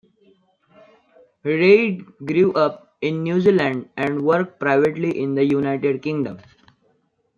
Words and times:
Reid 1.43 2.03
grew 2.25 2.53
up 2.53 2.97
in 3.01 3.21
New 3.21 3.39
Zealand 3.39 3.91
and 3.95 4.23
worked 4.23 4.59
privately 4.59 5.19
in 5.21 5.35
the 5.35 5.43
United 5.45 6.01
Kingdom. 6.01 6.39